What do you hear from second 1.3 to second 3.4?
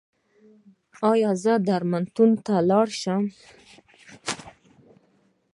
زه درملتون ته لاړ شم؟